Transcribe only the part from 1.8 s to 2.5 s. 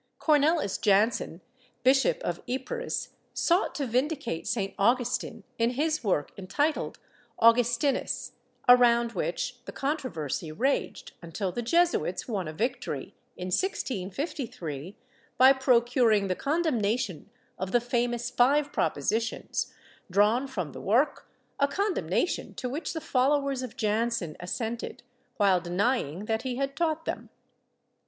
Bishop of